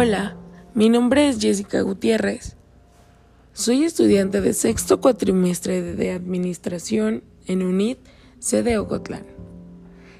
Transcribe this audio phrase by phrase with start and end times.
[0.00, 0.36] Hola,
[0.74, 2.54] mi nombre es Jessica Gutiérrez.
[3.52, 7.98] Soy estudiante de sexto cuatrimestre de Administración en UNIT,
[8.38, 9.24] sede Ocotlán.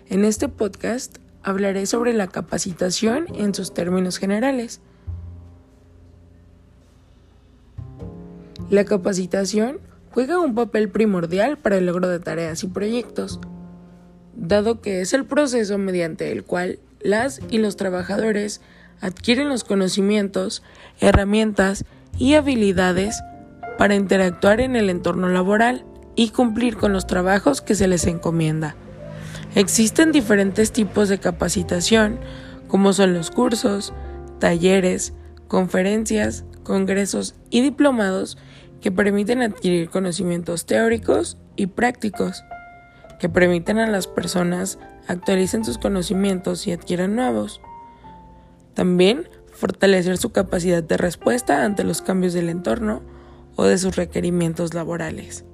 [0.08, 4.80] En este podcast hablaré sobre la capacitación en sus términos generales.
[8.70, 9.78] La capacitación
[10.10, 13.38] juega un papel primordial para el logro de tareas y proyectos,
[14.34, 18.60] dado que es el proceso mediante el cual las y los trabajadores
[19.00, 20.62] adquieren los conocimientos,
[21.00, 21.84] herramientas
[22.18, 23.22] y habilidades
[23.78, 25.84] para interactuar en el entorno laboral
[26.16, 28.74] y cumplir con los trabajos que se les encomienda.
[29.54, 32.18] Existen diferentes tipos de capacitación,
[32.66, 33.92] como son los cursos,
[34.40, 35.14] talleres,
[35.46, 38.36] conferencias, congresos y diplomados
[38.80, 42.44] que permiten adquirir conocimientos teóricos y prácticos,
[43.18, 47.60] que permiten a las personas actualicen sus conocimientos y adquieran nuevos.
[48.78, 53.02] También fortalecer su capacidad de respuesta ante los cambios del entorno
[53.56, 55.44] o de sus requerimientos laborales.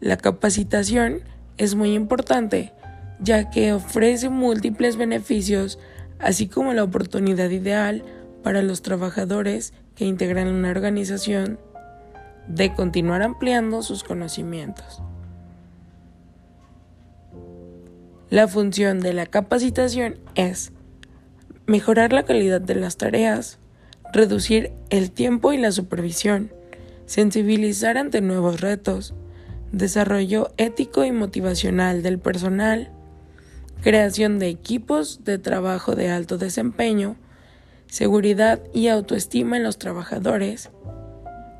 [0.00, 1.20] La capacitación
[1.56, 2.72] es muy importante
[3.20, 5.78] ya que ofrece múltiples beneficios
[6.18, 8.04] así como la oportunidad ideal
[8.42, 11.60] para los trabajadores que integran una organización
[12.48, 15.00] de continuar ampliando sus conocimientos.
[18.28, 20.72] La función de la capacitación es
[21.66, 23.58] mejorar la calidad de las tareas,
[24.12, 26.50] reducir el tiempo y la supervisión,
[27.06, 29.14] sensibilizar ante nuevos retos,
[29.70, 32.90] desarrollo ético y motivacional del personal,
[33.80, 37.14] creación de equipos de trabajo de alto desempeño,
[37.86, 40.70] seguridad y autoestima en los trabajadores,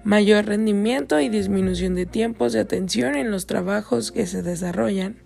[0.02, 5.25] mayor rendimiento y disminución de tiempos de atención en los trabajos que se desarrollan,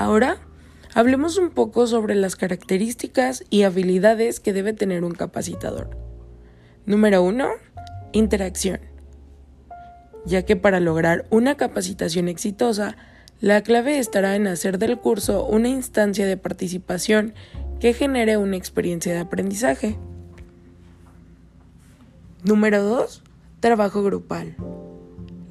[0.00, 0.38] Ahora,
[0.94, 5.90] hablemos un poco sobre las características y habilidades que debe tener un capacitador.
[6.86, 7.46] Número 1.
[8.12, 8.80] Interacción.
[10.24, 12.96] Ya que para lograr una capacitación exitosa,
[13.42, 17.34] la clave estará en hacer del curso una instancia de participación
[17.78, 19.98] que genere una experiencia de aprendizaje.
[22.42, 23.22] Número 2.
[23.60, 24.56] Trabajo grupal.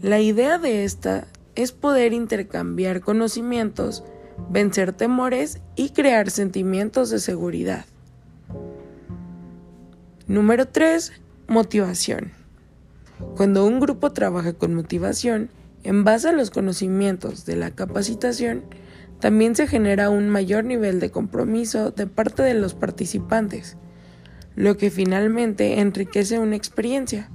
[0.01, 4.03] La idea de esta es poder intercambiar conocimientos
[4.49, 7.85] vencer temores y crear sentimientos de seguridad.
[10.27, 11.11] Número 3.
[11.47, 12.31] Motivación.
[13.35, 15.49] Cuando un grupo trabaja con motivación,
[15.83, 18.63] en base a los conocimientos de la capacitación,
[19.19, 23.77] también se genera un mayor nivel de compromiso de parte de los participantes,
[24.55, 27.29] lo que finalmente enriquece una experiencia.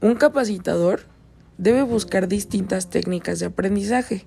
[0.00, 1.02] Un capacitador
[1.60, 4.24] debe buscar distintas técnicas de aprendizaje.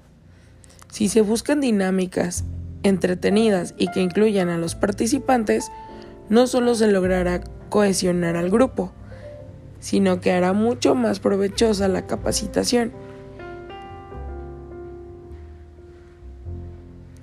[0.89, 2.45] Si se buscan dinámicas
[2.83, 5.71] entretenidas y que incluyan a los participantes,
[6.29, 8.93] no solo se logrará cohesionar al grupo,
[9.79, 12.91] sino que hará mucho más provechosa la capacitación.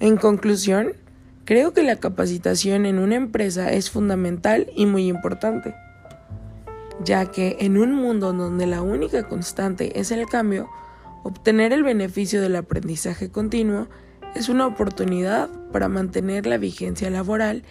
[0.00, 0.94] En conclusión,
[1.44, 5.72] creo que la capacitación en una empresa es fundamental y muy importante
[7.04, 10.68] ya que en un mundo donde la única constante es el cambio,
[11.22, 13.88] obtener el beneficio del aprendizaje continuo
[14.34, 17.64] es una oportunidad para mantener la vigencia laboral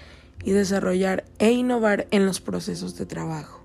[0.44, 3.59] y desarrollar e innovar en los procesos de trabajo.